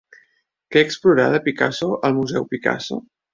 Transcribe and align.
Què 0.75 0.81
explorarà 0.85 1.35
de 1.35 1.41
Picasso 1.49 1.91
el 2.09 2.17
Museu 2.21 2.49
Picasso? 2.55 2.99